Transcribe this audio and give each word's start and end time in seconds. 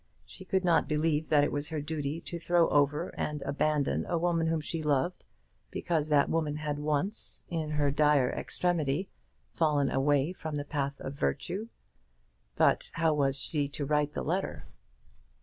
She 0.25 0.45
could 0.45 0.65
not 0.65 0.87
believe 0.87 1.29
that 1.29 1.43
it 1.43 1.51
was 1.51 1.69
her 1.69 1.79
duty 1.79 2.19
to 2.21 2.39
throw 2.39 2.67
over 2.69 3.09
and 3.09 3.43
abandon 3.43 4.03
a 4.07 4.17
woman 4.17 4.47
whom 4.47 4.59
she 4.59 4.81
loved, 4.81 5.25
because 5.69 6.09
that 6.09 6.27
woman 6.27 6.55
had 6.55 6.79
once, 6.79 7.45
in 7.49 7.69
her 7.69 7.91
dire 7.91 8.31
extremity, 8.31 9.11
fallen 9.53 9.91
away 9.91 10.33
from 10.33 10.55
the 10.55 10.65
path 10.65 10.99
of 11.01 11.13
virtue. 11.13 11.67
But 12.55 12.89
how 12.93 13.13
was 13.13 13.37
she 13.37 13.67
to 13.69 13.85
write 13.85 14.13
the 14.13 14.23
letter? 14.23 14.65